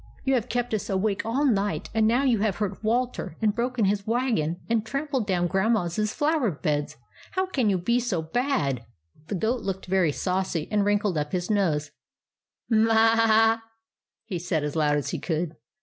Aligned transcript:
You 0.23 0.33
have 0.33 0.49
kept 0.49 0.73
us 0.73 0.89
awake 0.89 1.23
all 1.27 1.45
night, 1.45 1.91
and 1.93 2.07
now 2.07 2.23
you 2.23 2.39
have 2.39 2.55
hurt 2.55 2.83
Walter, 2.83 3.37
and 3.39 3.53
broken 3.53 3.85
his 3.85 4.07
wagon, 4.07 4.59
and 4.67 4.83
trampled 4.83 5.27
down 5.27 5.45
Grandma's 5.45 6.11
flower 6.11 6.49
beds. 6.49 6.97
How 7.33 7.45
can 7.45 7.69
you 7.69 7.77
be 7.77 7.99
so 7.99 8.23
bad?" 8.23 8.31
7 8.49 8.65
92 8.65 8.77
THE 8.77 8.87
ADVENTURES 8.87 9.13
OF 9.13 9.21
MABEL 9.21 9.27
The 9.27 9.41
goat 9.45 9.63
looked 9.67 9.85
very 9.85 10.11
saucy, 10.11 10.67
and 10.71 10.83
wrinkled 10.85 11.17
up 11.19 11.31
his 11.33 11.49
nose." 11.51 11.91
M 12.71 12.89
m 12.89 12.89
a 12.89 12.89
a 12.89 12.93
a 12.95 12.97
I" 12.97 13.57
he 14.25 14.39
said, 14.39 14.63
as 14.63 14.75
loud 14.75 14.97
as 14.97 15.11
he 15.11 15.19
could. 15.19 15.55